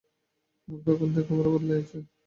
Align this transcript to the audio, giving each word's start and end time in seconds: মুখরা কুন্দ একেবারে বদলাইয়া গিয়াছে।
মুখরা 0.67 0.93
কুন্দ 0.99 1.15
একেবারে 1.21 1.49
বদলাইয়া 1.53 1.79
গিয়াছে। 1.79 1.97